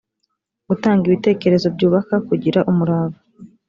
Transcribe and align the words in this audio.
gutanga 0.67 1.03
ibitekerezo 1.05 1.67
byubaka 1.75 2.15
kugira 2.27 2.59
umurava 2.71 3.17